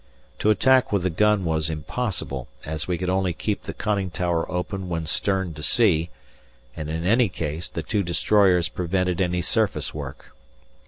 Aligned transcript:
To 0.39 0.49
attack 0.49 0.91
with 0.91 1.03
the 1.03 1.11
gun 1.11 1.45
was 1.45 1.69
impossible, 1.69 2.47
as 2.65 2.87
we 2.87 2.97
could 2.97 3.07
only 3.07 3.33
keep 3.33 3.61
the 3.65 3.71
conning 3.75 4.09
tower 4.09 4.51
open 4.51 4.89
when 4.89 5.05
stern 5.05 5.53
to 5.53 5.61
sea, 5.61 6.09
and 6.75 6.89
in 6.89 7.05
any 7.05 7.29
case 7.29 7.69
the 7.69 7.83
two 7.83 8.01
destroyers 8.01 8.67
prevented 8.67 9.21
any 9.21 9.41
surface 9.41 9.93
work. 9.93 10.31